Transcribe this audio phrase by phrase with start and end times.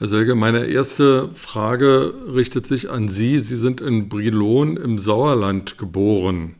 [0.00, 3.40] Herr Selge, meine erste Frage richtet sich an Sie.
[3.40, 6.54] Sie sind in Brilon im Sauerland geboren.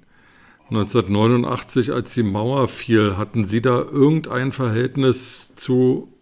[0.71, 6.13] 1989, als die Mauer fiel, hatten Sie da irgendein Verhältnis zu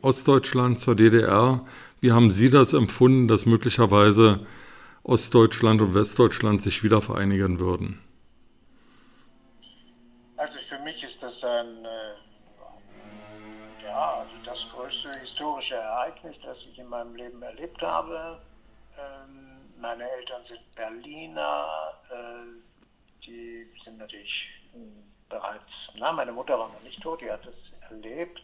[0.00, 1.66] Ostdeutschland, zur DDR?
[2.00, 4.46] Wie haben Sie das empfunden, dass möglicherweise
[5.02, 8.00] Ostdeutschland und Westdeutschland sich wieder vereinigen würden?
[10.38, 12.14] Also für mich ist das ein, äh,
[13.84, 14.35] ja, also
[14.76, 18.40] größte historische Ereignis, das ich in meinem Leben erlebt habe.
[18.98, 24.50] Ähm, meine Eltern sind Berliner, äh, die sind natürlich
[25.28, 28.42] bereits, na, meine Mutter war noch nicht tot, die hat es erlebt.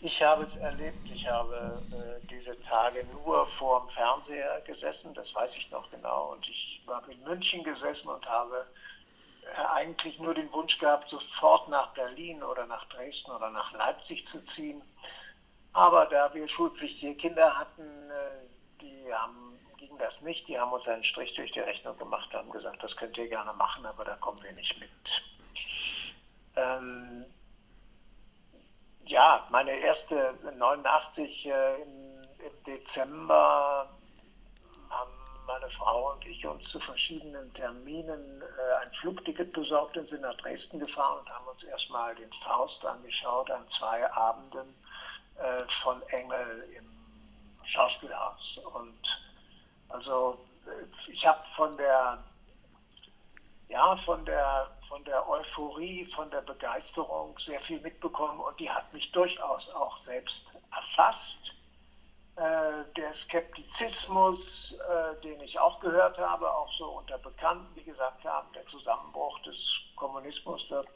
[0.00, 5.34] Ich habe es erlebt, ich habe äh, diese Tage nur vor dem Fernseher gesessen, das
[5.34, 6.32] weiß ich noch genau.
[6.32, 8.64] Und ich war in München gesessen und habe
[9.42, 14.24] äh, eigentlich nur den Wunsch gehabt, sofort nach Berlin oder nach Dresden oder nach Leipzig
[14.24, 14.82] zu ziehen.
[15.78, 20.48] Aber da wir schulpflichtige Kinder hatten, äh, die haben ging das nicht.
[20.48, 23.52] Die haben uns einen Strich durch die Rechnung gemacht, haben gesagt, das könnt ihr gerne
[23.52, 24.90] machen, aber da kommen wir nicht mit.
[26.56, 27.26] Ähm,
[29.04, 33.88] ja, meine erste 89 äh, im, im, Dezember
[34.90, 35.12] haben
[35.46, 40.36] meine Frau und ich uns zu verschiedenen Terminen äh, ein Flugticket besorgt und sind nach
[40.38, 44.74] Dresden gefahren und haben uns erstmal den Faust angeschaut an zwei Abenden
[45.38, 46.84] äh, von Engel im
[47.64, 48.58] Schauspielhaus.
[48.74, 49.22] Und
[49.88, 52.18] also äh, ich habe von der
[53.68, 58.90] ja, von der, von der Euphorie, von der Begeisterung sehr viel mitbekommen und die hat
[58.94, 61.38] mich durchaus auch selbst erfasst.
[62.36, 64.74] Äh, der Skeptizismus,
[65.22, 69.58] den ich auch gehört habe, auch so unter Bekannten, die gesagt haben, der Zusammenbruch des
[69.96, 70.88] Kommunismus wird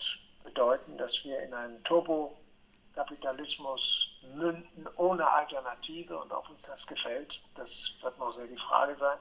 [0.42, 4.01] bedeuten, dass wir in einen Turbokapitalismus
[4.34, 7.70] münden ohne Alternative und ob uns das gefällt, das
[8.00, 9.18] wird noch sehr die Frage sein.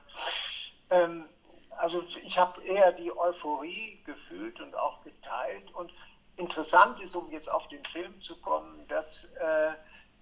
[0.89, 1.29] Ähm,
[1.77, 5.73] also ich habe eher die Euphorie gefühlt und auch geteilt.
[5.73, 5.91] Und
[6.35, 9.71] interessant ist, um jetzt auf den Film zu kommen, dass äh,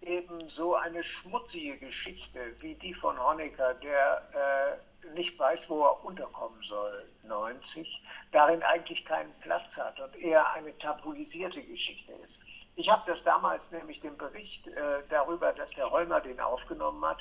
[0.02, 6.06] eben so eine schmutzige Geschichte wie die von Honecker, der äh, nicht weiß, wo er
[6.06, 8.02] unterkommen soll, 90,
[8.32, 12.40] darin eigentlich keinen Platz hat und eher eine tabuisierte Geschichte ist.
[12.80, 17.18] Ich habe das damals nämlich den Bericht äh, darüber, dass der Römer den aufgenommen hat,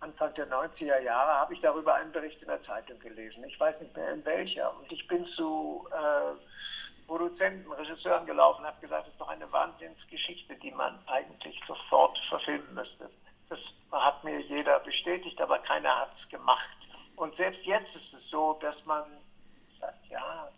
[0.00, 3.44] Anfang der 90er Jahre habe ich darüber einen Bericht in der Zeitung gelesen.
[3.44, 4.76] Ich weiß nicht mehr in welcher.
[4.76, 9.50] Und ich bin zu äh, Produzenten, Regisseuren gelaufen und habe gesagt, das ist doch eine
[9.52, 13.08] Wahnsinnsgeschichte, die man eigentlich sofort verfilmen müsste.
[13.48, 16.76] Das hat mir jeder bestätigt, aber keiner hat es gemacht.
[17.14, 19.04] Und selbst jetzt ist es so, dass man
[19.80, 20.48] sagt, ja,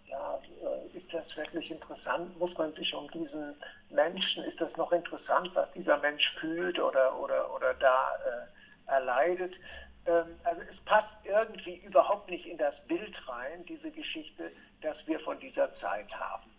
[0.98, 2.36] ist das wirklich interessant?
[2.38, 3.54] Muss man sich um diesen
[3.90, 9.58] Menschen, ist das noch interessant, was dieser Mensch fühlt oder, oder, oder da äh, erleidet.
[10.06, 14.50] Ähm, also es passt irgendwie überhaupt nicht in das Bild rein, diese Geschichte,
[14.82, 16.50] das wir von dieser Zeit haben.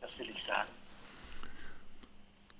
[0.00, 0.68] Das will ich sagen.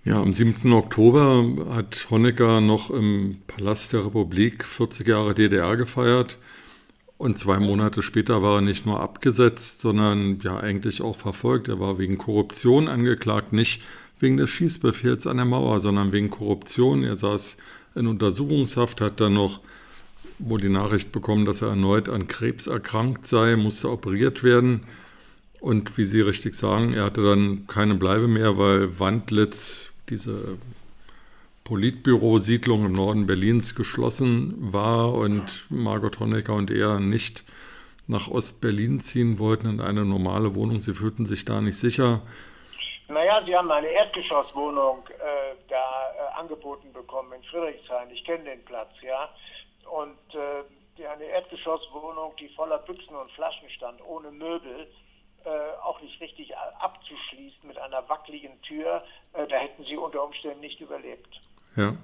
[0.05, 0.71] Ja, am 7.
[0.75, 6.37] Oktober hat Honecker noch im Palast der Republik 40 Jahre DDR gefeiert.
[7.17, 11.69] Und zwei Monate später war er nicht nur abgesetzt, sondern ja eigentlich auch verfolgt.
[11.69, 13.83] Er war wegen Korruption angeklagt, nicht
[14.19, 17.05] wegen des Schießbefehls an der Mauer, sondern wegen Korruption.
[17.05, 17.57] Er saß
[17.95, 19.61] in Untersuchungshaft, hat dann noch
[20.39, 24.83] wohl die Nachricht bekommen, dass er erneut an Krebs erkrankt sei, musste operiert werden.
[25.61, 30.59] Und wie Sie richtig sagen, er hatte dann keine Bleibe mehr, weil Wandlitz, diese
[31.65, 37.45] Politbürosiedlung im Norden Berlins, geschlossen war und Margot Honecker und er nicht
[38.07, 40.81] nach Ostberlin ziehen wollten in eine normale Wohnung.
[40.81, 42.21] Sie fühlten sich da nicht sicher.
[43.09, 48.11] Naja, Sie haben eine Erdgeschosswohnung äh, da äh, angeboten bekommen in Friedrichshain.
[48.11, 49.31] Ich kenne den Platz, ja.
[49.91, 54.87] Und äh, eine Erdgeschosswohnung, die voller Büchsen und Flaschen stand, ohne Möbel,
[55.45, 55.51] äh,
[55.83, 59.05] auch nicht richtig abzuschließen mit einer wackeligen Tür,
[59.35, 61.41] äh, da hätten Sie unter Umständen nicht überlebt.
[61.77, 61.97] Ja.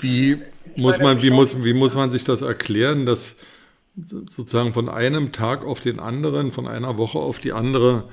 [0.00, 0.38] Wie
[0.76, 3.36] muss man, wie muss, wie muss man sich das erklären, dass
[3.96, 8.08] sozusagen von einem Tag auf den anderen, von einer Woche auf die andere,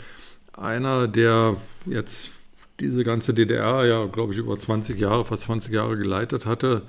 [0.53, 2.31] einer, der jetzt
[2.79, 6.83] diese ganze DDR ja, glaube ich, über 20 Jahre, fast 20 Jahre geleitet hatte,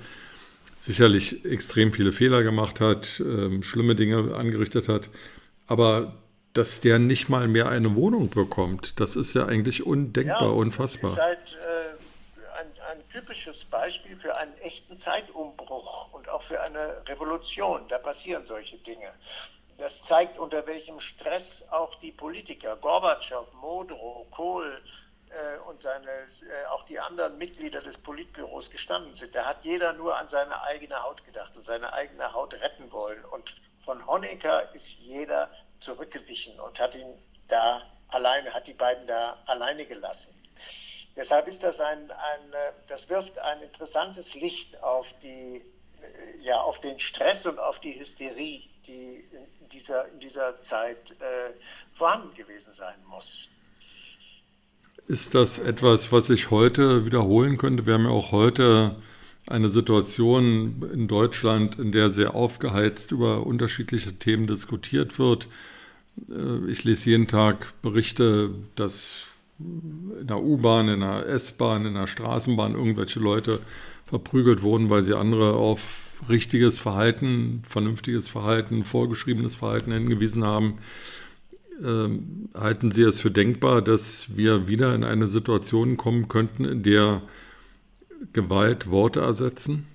[0.79, 5.09] sicherlich extrem viele Fehler gemacht hat, äh, schlimme Dinge angerichtet hat,
[5.67, 6.15] aber
[6.53, 11.13] dass der nicht mal mehr eine Wohnung bekommt, das ist ja eigentlich undenkbar, ja, unfassbar.
[11.13, 17.01] Ist halt, äh, ein, ein typisches Beispiel für einen echten Zeitumbruch und auch für eine
[17.07, 17.81] Revolution.
[17.89, 19.11] Da passieren solche Dinge.
[19.79, 24.79] Das zeigt, unter welchem Stress auch die Politiker, Gorbatschow, Modrow, Kohl,
[25.33, 29.35] äh, und seine, äh, auch die anderen Mitglieder des Politbüros gestanden sind.
[29.35, 33.25] Da hat jeder nur an seine eigene Haut gedacht und seine eigene Haut retten wollen.
[33.25, 35.49] Und von Honecker ist jeder
[35.83, 37.13] zurückgewichen und hat ihn
[37.47, 40.33] da alleine, hat die beiden da alleine gelassen.
[41.15, 45.61] Deshalb ist das ein, ein äh, das wirft ein interessantes Licht auf die,
[46.01, 51.11] äh, ja, auf den Stress und auf die Hysterie, die in dieser, in dieser Zeit
[51.19, 51.53] äh,
[51.97, 53.47] vorhanden gewesen sein muss.
[55.07, 57.85] Ist das etwas, was sich heute wiederholen könnte?
[57.85, 58.95] Wir haben ja auch heute
[59.47, 65.47] eine Situation in Deutschland, in der sehr aufgeheizt über unterschiedliche Themen diskutiert wird.
[66.29, 69.25] Äh, ich lese jeden Tag Berichte, dass
[69.59, 73.59] in der U-Bahn, in der S-Bahn, in der Straßenbahn irgendwelche Leute
[74.05, 80.79] verprügelt wurden, weil sie andere auf richtiges Verhalten, vernünftiges Verhalten, vorgeschriebenes Verhalten hingewiesen haben.
[81.83, 86.83] Ähm, halten Sie es für denkbar, dass wir wieder in eine Situation kommen könnten, in
[86.83, 87.21] der
[88.31, 89.87] Gewalt Worte ersetzen?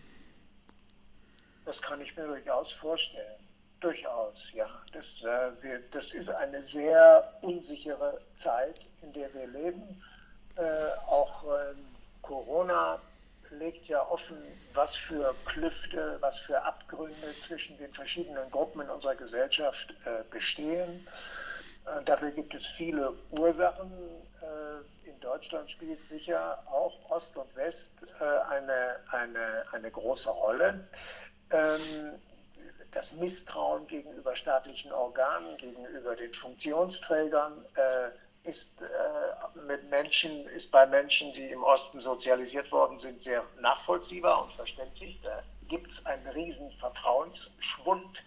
[1.65, 3.39] Das kann ich mir durchaus vorstellen.
[3.81, 4.67] Durchaus, ja.
[4.99, 10.03] Das, äh, wir, das ist eine sehr unsichere Zeit, in der wir leben.
[10.57, 10.63] Äh,
[11.07, 11.75] auch äh,
[12.23, 12.99] Corona
[13.51, 14.37] legt ja offen,
[14.75, 21.07] was für Klüfte, was für Abgründe zwischen den verschiedenen Gruppen in unserer Gesellschaft äh, bestehen.
[22.05, 23.91] Dafür gibt es viele Ursachen.
[24.43, 27.91] Äh, in Deutschland spielt sicher auch Ost und West
[28.21, 30.87] äh, eine, eine, eine große Rolle.
[31.51, 32.21] Ähm,
[32.93, 37.65] das Misstrauen gegenüber staatlichen Organen, gegenüber den Funktionsträgern
[38.45, 38.73] ist,
[39.67, 45.21] mit Menschen, ist bei Menschen, die im Osten sozialisiert worden sind, sehr nachvollziehbar und verständlich.
[45.23, 48.23] Da gibt es einen riesen Vertrauensschwund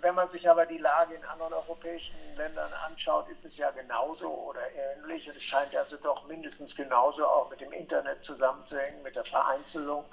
[0.00, 4.28] wenn man sich aber die Lage in anderen europäischen Ländern anschaut, ist es ja genauso
[4.28, 5.28] oder ähnlich.
[5.28, 10.04] Und es scheint also doch mindestens genauso auch mit dem Internet zusammenzuhängen, mit der Vereinzelung,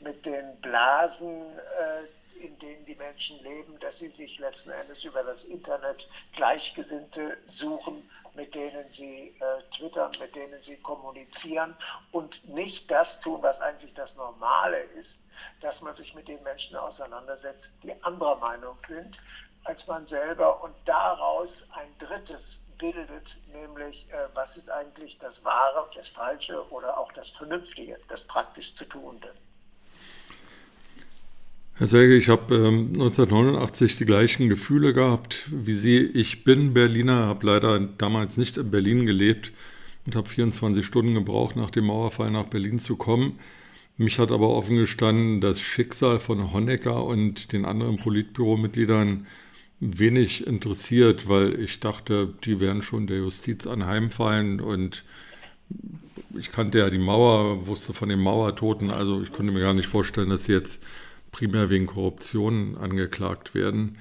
[0.00, 2.04] mit den Blasen, äh,
[2.40, 8.08] in denen die Menschen leben, dass sie sich letzten Endes über das Internet Gleichgesinnte suchen,
[8.34, 11.76] mit denen sie äh, twittern, mit denen sie kommunizieren
[12.12, 15.18] und nicht das tun, was eigentlich das Normale ist,
[15.60, 19.18] dass man sich mit den Menschen auseinandersetzt, die anderer Meinung sind
[19.64, 25.88] als man selber und daraus ein drittes bildet, nämlich äh, was ist eigentlich das Wahre,
[25.94, 29.34] das Falsche oder auch das Vernünftige, das praktisch zu Tuende.
[31.80, 35.98] Herr Selge, ich habe ähm, 1989 die gleichen Gefühle gehabt wie Sie.
[35.98, 39.50] Ich bin Berliner, habe leider damals nicht in Berlin gelebt
[40.04, 43.38] und habe 24 Stunden gebraucht, nach dem Mauerfall nach Berlin zu kommen.
[43.96, 49.26] Mich hat aber offen gestanden das Schicksal von Honecker und den anderen Politbüromitgliedern
[49.80, 55.02] wenig interessiert, weil ich dachte, die werden schon der Justiz anheimfallen und
[56.38, 59.88] ich kannte ja die Mauer, wusste von den Mauertoten, also ich konnte mir gar nicht
[59.88, 60.82] vorstellen, dass sie jetzt
[61.32, 63.98] primär wegen Korruption angeklagt werden.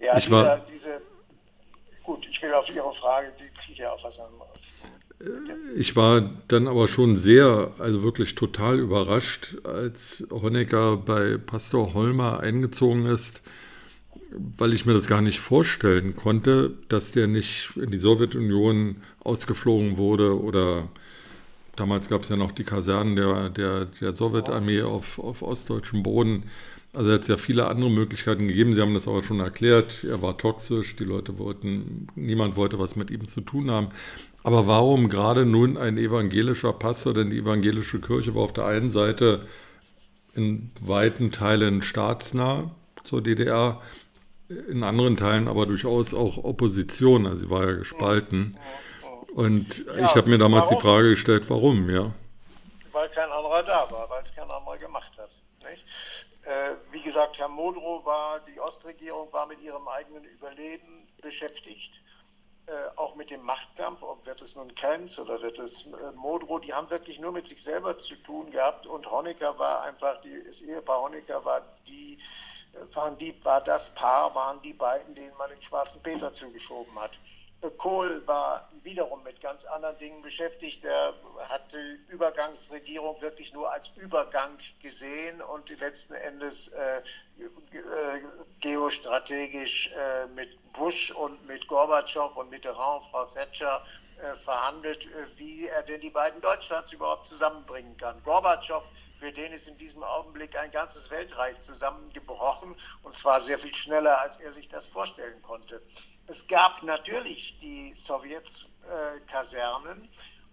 [0.00, 1.00] Ja, ich dieser, war, diese,
[2.02, 4.44] gut, ich will auf Ihre Frage, die zieht ja auf was anderes.
[5.76, 12.40] Ich war dann aber schon sehr, also wirklich total überrascht, als Honecker bei Pastor Holmer
[12.40, 13.42] eingezogen ist,
[14.30, 19.96] weil ich mir das gar nicht vorstellen konnte, dass der nicht in die Sowjetunion ausgeflogen
[19.96, 20.88] wurde oder
[21.76, 26.44] damals gab es ja noch die Kasernen der, der, der Sowjetarmee auf, auf ostdeutschem Boden.
[26.94, 28.74] Also hat es ja viele andere Möglichkeiten gegeben.
[28.74, 30.04] Sie haben das aber schon erklärt.
[30.04, 33.88] Er war toxisch, die Leute wollten, niemand wollte was mit ihm zu tun haben.
[34.44, 37.14] Aber warum gerade nun ein evangelischer Pastor?
[37.14, 39.46] Denn die evangelische Kirche war auf der einen Seite
[40.34, 42.70] in weiten Teilen staatsnah
[43.02, 43.80] zur DDR,
[44.68, 47.26] in anderen Teilen aber durchaus auch Opposition.
[47.26, 48.56] Also sie war ja gespalten.
[49.34, 50.76] Und ja, ich habe mir damals warum?
[50.76, 52.12] die Frage gestellt, warum, ja.
[52.92, 55.30] Weil kein anderer da war, weil es kein anderer gemacht hat.
[56.44, 61.90] Äh, wie gesagt, Herr Modrow war, die Ostregierung war mit ihrem eigenen Überleben beschäftigt
[62.66, 66.60] äh, auch mit dem Machtkampf, ob wird es nun Krenz oder wird es äh, Modrow,
[66.60, 70.42] die haben wirklich nur mit sich selber zu tun gehabt und Honecker war einfach, die,
[70.46, 72.18] das Ehepaar Honecker war die,
[72.72, 76.98] äh, waren die, war das Paar, waren die beiden, denen man den schwarzen Peter zugeschoben
[76.98, 77.12] hat.
[77.70, 80.84] Kohl war wiederum mit ganz anderen Dingen beschäftigt.
[80.84, 81.14] Er
[81.48, 88.20] hat die Übergangsregierung wirklich nur als Übergang gesehen und letzten Endes äh, äh,
[88.60, 93.84] geostrategisch äh, mit Bush und mit Gorbatschow und Mitterrand, Frau Thatcher,
[94.18, 98.22] äh, verhandelt, äh, wie er denn die beiden Deutschlands überhaupt zusammenbringen kann.
[98.22, 98.82] Gorbatschow,
[99.18, 104.20] für den ist in diesem Augenblick ein ganzes Weltreich zusammengebrochen und zwar sehr viel schneller,
[104.20, 105.82] als er sich das vorstellen konnte.
[106.26, 110.04] Es gab natürlich die Sowjetkasernen.
[110.04, 110.08] Äh,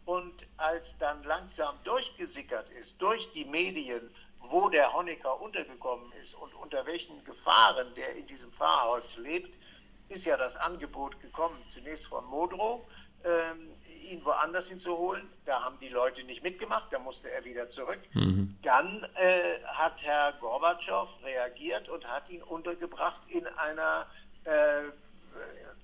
[0.06, 4.10] Und als dann langsam durchgesickert ist, durch die Medien,
[4.40, 9.54] wo der Honecker untergekommen ist und unter welchen Gefahren der in diesem Pfarrhaus lebt,
[10.10, 12.82] ist ja das Angebot gekommen, zunächst von Modrow,
[13.24, 13.70] ähm,
[14.10, 15.30] ihn woanders hinzuholen.
[15.46, 18.00] Da haben die Leute nicht mitgemacht, da musste er wieder zurück.
[18.14, 18.58] Mhm.
[18.64, 24.08] Dann äh, hat Herr Gorbatschow reagiert und hat ihn untergebracht in einer
[24.44, 24.90] äh,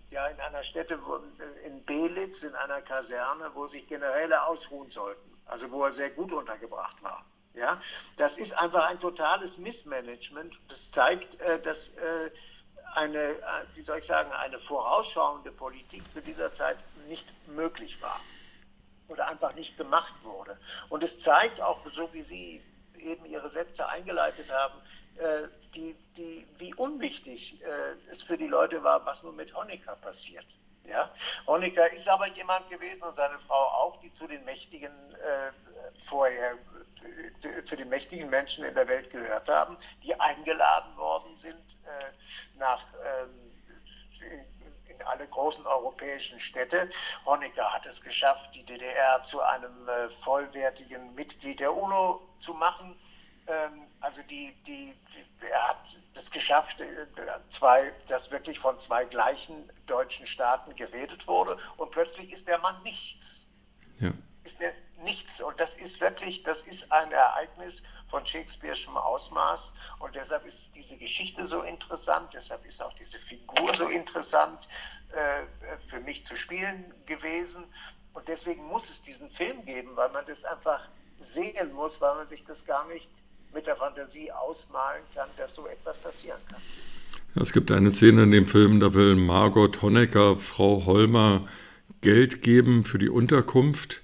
[0.10, 1.20] ja, in einer Stätte wo,
[1.66, 6.32] in Belitz, in einer Kaserne, wo sich Generäle ausruhen sollten, also wo er sehr gut
[6.32, 7.26] untergebracht war.
[7.54, 7.82] Ja,
[8.18, 10.54] das ist einfach ein totales Missmanagement.
[10.68, 12.30] Das zeigt, äh, dass äh,
[12.94, 13.42] eine, äh,
[13.74, 16.78] wie soll ich sagen, eine vorausschauende Politik zu dieser Zeit
[17.08, 18.20] nicht möglich war
[19.08, 20.58] oder einfach nicht gemacht wurde.
[20.90, 22.64] Und es zeigt auch, so wie Sie
[23.08, 24.80] eben Ihre Sätze eingeleitet haben,
[25.18, 29.96] äh, die, die, wie unwichtig äh, es für die Leute war, was nun mit Honecker
[29.96, 30.46] passiert.
[30.88, 31.12] Ja?
[31.46, 35.52] Honecker ist aber jemand gewesen und seine Frau auch, die zu den mächtigen äh,
[36.08, 41.56] vorher äh, zu den mächtigen Menschen in der Welt gehört haben, die eingeladen worden sind
[41.86, 43.48] äh, nach ähm,
[45.00, 46.90] in alle großen europäischen Städte.
[47.26, 52.96] Honecker hat es geschafft, die DDR zu einem äh, vollwertigen Mitglied der UNO zu machen.
[53.48, 56.86] Ähm, also die, die, die, er hat es geschafft, äh,
[57.50, 62.82] zwei, dass wirklich von zwei gleichen deutschen Staaten geredet wurde und plötzlich ist der Mann
[62.84, 63.46] nichts.
[64.00, 64.12] Ja.
[64.48, 64.58] Ist
[65.04, 70.70] nichts und das ist wirklich, das ist ein Ereignis von Shakespeare'schem Ausmaß und deshalb ist
[70.74, 74.70] diese Geschichte so interessant, deshalb ist auch diese Figur so interessant
[75.12, 75.44] äh,
[75.90, 77.66] für mich zu spielen gewesen
[78.14, 80.80] und deswegen muss es diesen Film geben, weil man das einfach
[81.20, 83.10] sehen muss, weil man sich das gar nicht
[83.54, 86.62] mit der Fantasie ausmalen kann, dass so etwas passieren kann.
[87.42, 91.48] Es gibt eine Szene in dem Film, da will Margot Honecker Frau Holmer
[92.02, 94.02] Geld geben für die Unterkunft.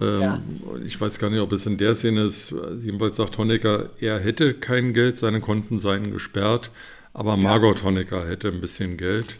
[0.00, 0.40] Ähm, ja.
[0.84, 2.54] Ich weiß gar nicht, ob es in der Szene ist.
[2.82, 6.70] Jedenfalls sagt Honecker, er hätte kein Geld, seine Konten seien gesperrt,
[7.12, 9.38] aber Margot Honecker hätte ein bisschen Geld.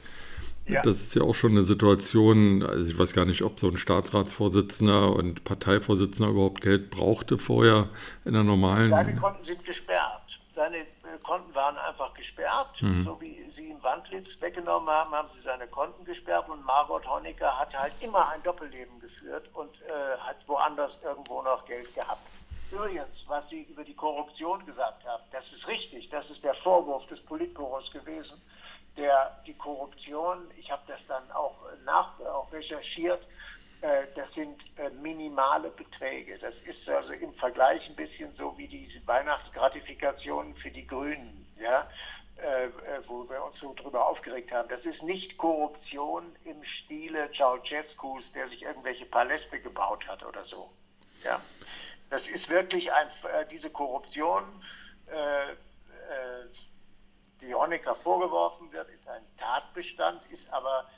[0.69, 0.83] Ja.
[0.83, 3.77] Das ist ja auch schon eine Situation, also ich weiß gar nicht, ob so ein
[3.77, 7.89] Staatsratsvorsitzender und Parteivorsitzender überhaupt Geld brauchte vorher
[8.25, 8.91] in der normalen.
[8.91, 10.26] Seine Konten sind gesperrt.
[10.57, 10.87] Seine äh,
[11.23, 12.83] Konten waren einfach gesperrt.
[12.83, 13.05] Mhm.
[13.05, 17.59] So wie sie ihm Wandlitz weggenommen haben, haben sie seine Konten gesperrt und Margot Honecker
[17.59, 22.27] hat halt immer ein Doppelleben geführt und äh, hat woanders irgendwo noch Geld gehabt.
[22.73, 26.09] Übrigens, was Sie über die Korruption gesagt haben, das ist richtig.
[26.09, 28.43] Das ist der Vorwurf des Politbüros gewesen
[28.97, 33.27] der, die Korruption, ich habe das dann auch nach, auch recherchiert,
[34.15, 36.39] das sind äh, minimale Beträge.
[36.39, 41.89] Das ist also im Vergleich ein bisschen so wie die Weihnachtsgratifikationen für die Grünen, ja,
[42.37, 42.69] äh,
[43.07, 44.69] wo wir uns so drüber aufgeregt haben.
[44.69, 50.71] Das ist nicht Korruption im Stile Ceausescus, der sich irgendwelche Paläste gebaut hat oder so.
[51.23, 51.41] Ja.
[52.11, 53.09] Das ist wirklich ein,
[53.51, 54.45] diese Korruption,
[55.09, 55.55] äh, äh,
[57.41, 60.96] die Honecker vorgeworfen wird, ist ein Tatbestand, ist aber äh,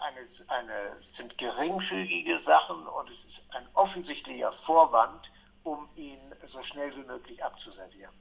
[0.00, 5.30] eine, eine, sind geringfügige Sachen und es ist ein offensichtlicher Vorwand,
[5.62, 8.12] um ihn so schnell wie möglich abzuservieren.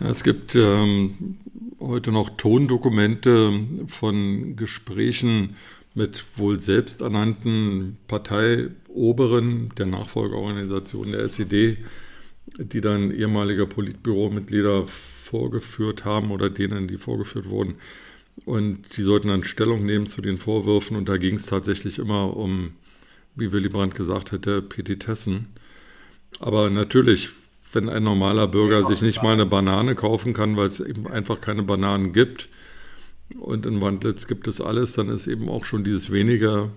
[0.00, 1.38] Es gibt ähm,
[1.78, 3.52] heute noch Tondokumente
[3.86, 5.56] von Gesprächen
[5.94, 11.78] mit wohl selbsternannten Parteioberen der Nachfolgeorganisation der SED,
[12.56, 17.76] die dann ehemalige Politbüromitglieder vorgeführt haben oder denen, die vorgeführt wurden.
[18.44, 20.96] Und die sollten dann Stellung nehmen zu den Vorwürfen.
[20.96, 22.74] Und da ging es tatsächlich immer um,
[23.34, 25.54] wie Willy Brandt gesagt hätte, Petitessen.
[26.40, 27.30] Aber natürlich,
[27.72, 31.40] wenn ein normaler Bürger sich nicht mal eine Banane kaufen kann, weil es eben einfach
[31.40, 32.48] keine Bananen gibt,
[33.38, 36.70] und in Wandlitz gibt es alles, dann ist eben auch schon dieses weniger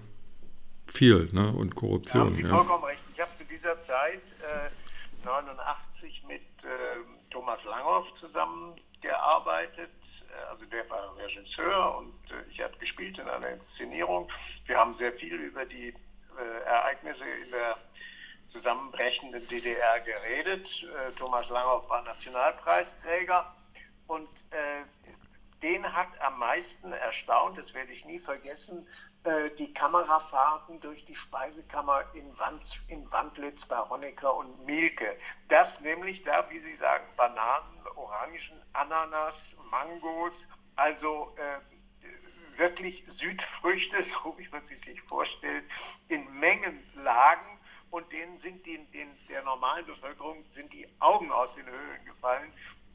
[0.88, 1.52] viel ne?
[1.52, 2.22] und Korruption.
[2.22, 2.50] Da haben Sie ja.
[2.50, 3.02] vollkommen recht.
[3.14, 6.68] Ich habe zu dieser Zeit äh, 89 mit äh,
[7.30, 9.90] Thomas Langhoff zusammengearbeitet.
[10.36, 14.30] Äh, also der war Regisseur und äh, ich habe gespielt in einer Inszenierung.
[14.66, 17.78] Wir haben sehr viel über die äh, Ereignisse in der
[18.50, 20.70] zusammenbrechenden DDR geredet.
[21.18, 23.54] Thomas Langhoff war Nationalpreisträger
[24.08, 24.30] und
[25.62, 28.88] den hat am meisten erstaunt, das werde ich nie vergessen,
[29.58, 35.18] die Kamerafahrten durch die Speisekammer in, Wand, in Wandlitz bei Honecker und Mielke.
[35.50, 37.85] Das nämlich da, wie Sie sagen, Bananen,
[38.16, 40.34] Orangen, Ananas, Mangos,
[40.76, 45.66] also äh, wirklich Südfrüchte, so wie man sie sich vorstellt,
[46.08, 47.60] in Mengen lagen
[47.92, 52.52] und denen sind die, den, der normalen Bevölkerung sind die Augen aus den Höhlen gefallen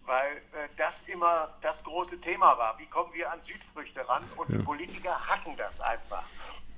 [0.06, 2.76] weil äh, das immer das große Thema war.
[2.78, 4.24] Wie kommen wir an Südfrüchte ran?
[4.36, 4.58] Und ja.
[4.58, 6.24] die Politiker hacken das einfach.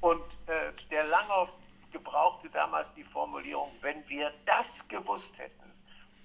[0.01, 1.49] Und äh, der Langhoff
[1.93, 5.62] gebrauchte damals die Formulierung, wenn wir das gewusst hätten,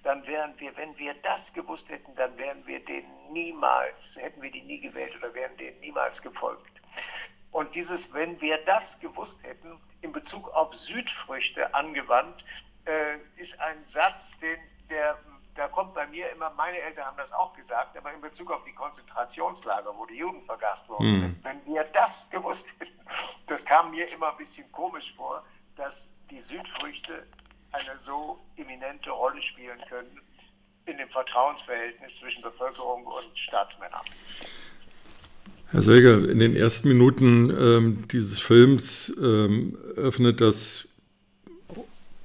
[0.08, 4.50] dann wären wir, wenn wir das gewusst hätten, dann wären wir denen niemals, hätten wir
[4.50, 6.80] die nie gewählt oder wären denen niemals gefolgt.
[7.52, 12.42] Und dieses, wenn wir das gewusst hätten, in Bezug auf Südfrüchte angewandt,
[12.86, 15.18] äh, ist ein Satz, den, der,
[15.56, 18.64] da kommt bei mir immer, meine Eltern haben das auch gesagt, aber in Bezug auf
[18.64, 21.20] die Konzentrationslager, wo die Juden vergast worden mhm.
[21.20, 22.98] sind, wenn wir das gewusst hätten,
[23.46, 25.44] das kam mir immer ein bisschen komisch vor,
[25.76, 27.26] dass die Südfrüchte
[27.72, 30.20] eine so eminente Rolle spielen können
[30.86, 34.04] in dem Vertrauensverhältnis zwischen Bevölkerung und Staatsmännern.
[35.70, 40.88] Herr Säger, in den ersten Minuten ähm, dieses Films ähm, öffnet das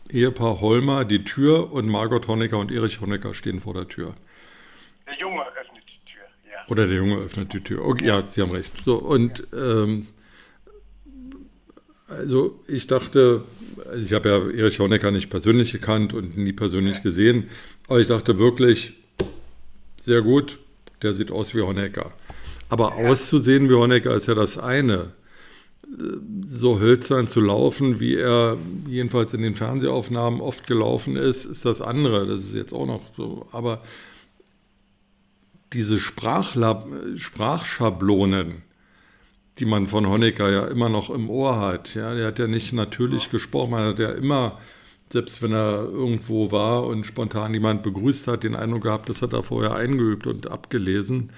[0.10, 4.14] Ehepaar Holmer die Tür und Margot Honecker und Erich Honecker stehen vor der Tür.
[5.08, 6.68] Der Junge öffnet die Tür, ja.
[6.70, 7.84] Oder der Junge öffnet die Tür.
[7.84, 8.72] Okay, ja, Sie haben recht.
[8.86, 10.08] So, und ähm,
[12.18, 13.44] also ich dachte,
[13.90, 17.02] also ich habe ja Erich Honecker nicht persönlich gekannt und nie persönlich ja.
[17.02, 17.50] gesehen,
[17.88, 18.94] aber ich dachte wirklich,
[20.00, 20.60] sehr gut,
[21.02, 22.12] der sieht aus wie Honecker.
[22.70, 23.10] Aber ja.
[23.10, 25.12] auszusehen wie Honecker ist ja das eine.
[26.44, 31.82] So hölzern zu laufen, wie er jedenfalls in den Fernsehaufnahmen oft gelaufen ist, ist das
[31.82, 32.26] andere.
[32.26, 33.48] Das ist jetzt auch noch so.
[33.52, 33.84] Aber
[35.74, 38.64] diese Sprachlab Sprachschablonen,
[39.60, 42.74] die man von Honecker ja immer noch im Ohr hat, ja, der hat ja nicht
[42.74, 44.60] natürlich gesprochen, man hat ja immer
[45.14, 49.34] selbst wenn er irgendwo war und spontan jemand begrüßt hat, den Eindruck gehabt, das hat
[49.34, 51.30] er vorher eingeübt und abgelesen.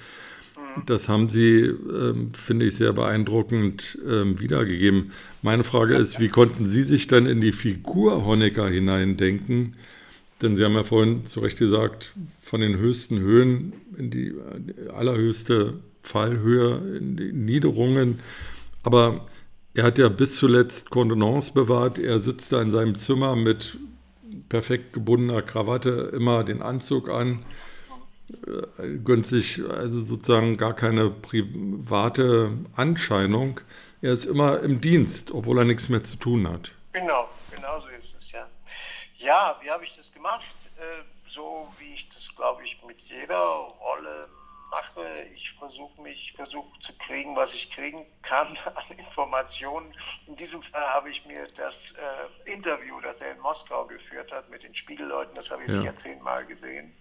[0.85, 5.11] Das haben Sie, ähm, finde ich, sehr beeindruckend ähm, wiedergegeben.
[5.41, 9.75] Meine Frage ist, wie konnten Sie sich dann in die Figur Honecker hineindenken?
[10.41, 14.33] Denn Sie haben ja vorhin zu Recht gesagt, von den höchsten Höhen in die
[14.93, 18.19] allerhöchste Fallhöhe, Niederungen.
[18.83, 19.25] Aber
[19.73, 21.99] er hat ja bis zuletzt Kontenance bewahrt.
[21.99, 23.77] Er sitzt da in seinem Zimmer mit
[24.49, 27.43] perfekt gebundener Krawatte, immer den Anzug an
[28.29, 33.59] äh, gönnt sich also sozusagen gar keine private Anscheinung.
[34.01, 36.71] Er ist immer im Dienst, obwohl er nichts mehr zu tun hat.
[36.93, 38.47] Genau, genau so ist es, ja.
[39.17, 40.45] Ja, wie habe ich das gemacht?
[40.77, 41.03] Äh,
[41.33, 44.27] so wie ich das, glaube ich, mit jeder Rolle
[44.75, 45.25] mache.
[45.33, 49.93] Ich versuche mich, versuche zu kriegen, was ich kriegen kann an Informationen.
[50.27, 51.75] In diesem Fall habe ich mir das
[52.45, 55.79] äh, Interview, das er in Moskau geführt hat mit den Spiegelleuten, das habe ich ja.
[55.79, 56.93] sicher zehnmal gesehen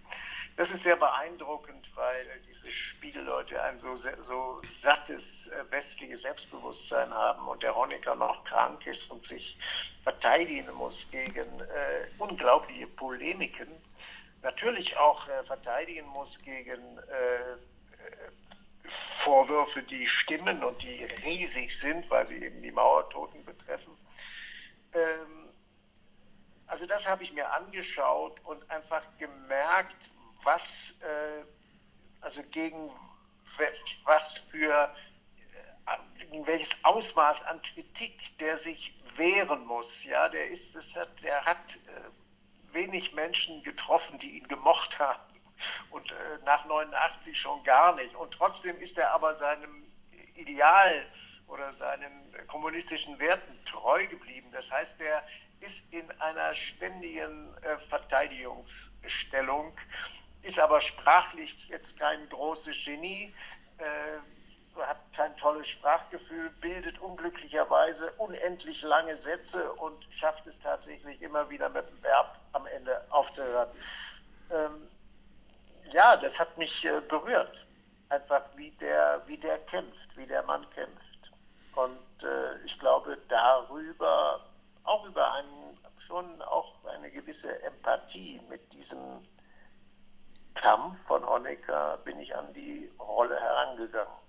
[0.57, 7.47] das ist sehr beeindruckend, weil diese Spiegelleute ein so, so sattes äh, westliches Selbstbewusstsein haben
[7.47, 9.57] und der Honecker noch krank ist und sich
[10.03, 13.67] verteidigen muss gegen äh, unglaubliche Polemiken.
[14.45, 17.57] Natürlich auch äh, verteidigen muss gegen äh,
[19.23, 23.97] Vorwürfe, die stimmen und die riesig sind, weil sie eben die Mauertoten betreffen.
[24.93, 25.49] Ähm,
[26.67, 29.95] also das habe ich mir angeschaut und einfach gemerkt,
[30.43, 30.61] was,
[30.99, 31.43] äh,
[32.21, 32.91] also gegen
[34.03, 34.93] was für,
[35.87, 40.03] äh, welches Ausmaß an Kritik der sich wehren muss.
[40.03, 42.24] Ja, der ist, das hat, der hat äh,
[42.75, 45.19] wenig Menschen getroffen, die ihn gemocht haben.
[45.89, 48.13] Und äh, nach 89 schon gar nicht.
[48.15, 49.87] Und trotzdem ist er aber seinem
[50.35, 51.07] Ideal
[51.47, 52.11] oder seinen
[52.47, 54.49] kommunistischen Werten treu geblieben.
[54.51, 55.23] Das heißt, er
[55.61, 59.73] ist in einer ständigen äh, Verteidigungsstellung
[60.45, 63.33] ist aber sprachlich jetzt kein großes Genie,
[63.79, 71.49] äh, hat kein tolles Sprachgefühl, bildet unglücklicherweise unendlich lange Sätze und schafft es tatsächlich immer
[71.49, 73.69] wieder mit dem Verb am Ende aufzuhören.
[74.49, 74.87] Ähm,
[75.91, 77.55] ja, das hat mich äh, berührt.
[78.09, 81.31] Einfach wie der, wie der kämpft, wie der Mann kämpft.
[81.75, 84.39] Und äh, ich glaube, darüber,
[84.83, 89.25] auch über einen, schon auch eine gewisse Empathie mit diesem
[90.53, 94.24] Kampf von Honecker bin ich an die Rolle herangegangen.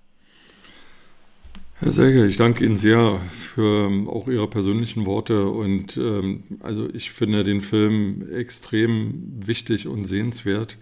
[1.78, 6.88] Herr Säger, ich danke Ihnen sehr für ähm, auch Ihre persönlichen Worte und ähm, also
[6.94, 10.78] ich finde den Film extrem wichtig und sehenswert.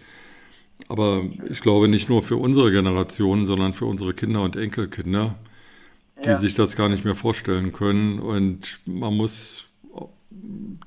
[0.87, 5.35] Aber ich glaube nicht nur für unsere Generation, sondern für unsere Kinder und Enkelkinder,
[6.23, 6.37] die ja.
[6.37, 8.19] sich das gar nicht mehr vorstellen können.
[8.19, 9.65] Und man muss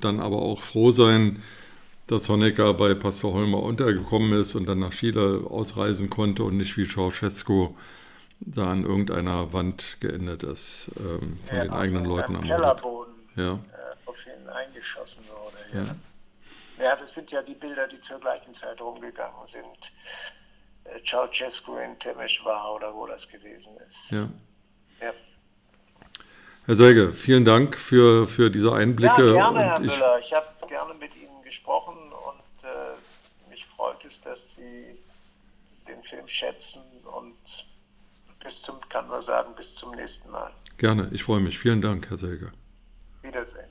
[0.01, 1.43] dann aber auch froh sein,
[2.07, 6.79] dass Honecker bei Pastor Holmer untergekommen ist und dann nach Chile ausreisen konnte und nicht
[6.79, 7.75] wie Ceausescu
[8.41, 13.55] da an irgendeiner Wand geendet ist, ähm, von ja, den eigenen Leuten am Kellerboden ja.
[13.55, 13.57] äh,
[14.07, 15.57] auf ihn eingeschossen wurde.
[15.73, 15.97] Ja.
[16.79, 16.85] ja.
[16.85, 16.97] ja.
[16.97, 19.93] das sind ja die Bilder, die zur gleichen Zeit rumgegangen sind.
[20.85, 24.11] Äh, Ceausescu in Temeschwar oder wo das gewesen ist.
[24.11, 24.29] Ja.
[26.69, 29.29] Herr Selge, vielen Dank für, für diese Einblicke.
[29.29, 30.19] Ja, gerne, Herr Müller.
[30.19, 34.99] Ich habe gerne mit Ihnen gesprochen und äh, mich freut es, dass Sie
[35.89, 37.39] den Film schätzen und
[38.49, 40.51] bis zum, kann man sagen, bis zum nächsten Mal.
[40.79, 41.59] Gerne, ich freue mich.
[41.59, 42.51] Vielen Dank, Herr Selger.
[43.23, 43.69] Wiedersehen.